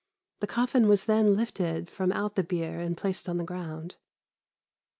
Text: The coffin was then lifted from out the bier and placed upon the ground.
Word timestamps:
The 0.39 0.47
coffin 0.47 0.87
was 0.87 1.05
then 1.05 1.35
lifted 1.35 1.87
from 1.87 2.11
out 2.11 2.33
the 2.35 2.43
bier 2.43 2.79
and 2.79 2.97
placed 2.97 3.27
upon 3.27 3.37
the 3.37 3.43
ground. 3.43 3.97